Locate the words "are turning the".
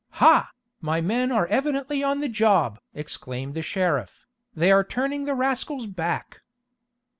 4.71-5.35